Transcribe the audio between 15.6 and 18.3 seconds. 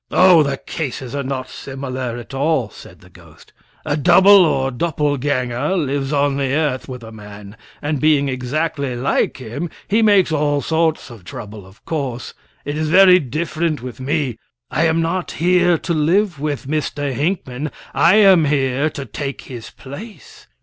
to live with Mr. Hinckman. I